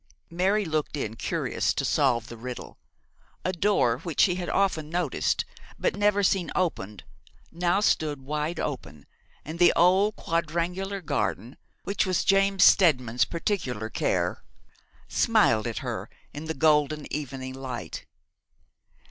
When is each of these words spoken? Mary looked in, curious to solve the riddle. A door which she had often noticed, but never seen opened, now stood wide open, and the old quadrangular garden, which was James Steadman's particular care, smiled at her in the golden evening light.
Mary 0.31 0.65
looked 0.65 0.97
in, 0.97 1.15
curious 1.15 1.75
to 1.75 1.85
solve 1.85 2.25
the 2.27 2.35
riddle. 2.35 2.79
A 3.45 3.53
door 3.53 3.99
which 3.99 4.21
she 4.21 4.33
had 4.33 4.49
often 4.49 4.89
noticed, 4.89 5.45
but 5.77 5.95
never 5.95 6.23
seen 6.23 6.49
opened, 6.55 7.03
now 7.51 7.81
stood 7.81 8.19
wide 8.23 8.59
open, 8.59 9.05
and 9.45 9.59
the 9.59 9.71
old 9.75 10.15
quadrangular 10.15 11.01
garden, 11.01 11.55
which 11.83 12.07
was 12.07 12.25
James 12.25 12.63
Steadman's 12.63 13.25
particular 13.25 13.91
care, 13.91 14.43
smiled 15.07 15.67
at 15.67 15.77
her 15.85 16.09
in 16.33 16.45
the 16.45 16.55
golden 16.55 17.05
evening 17.13 17.53
light. 17.53 18.07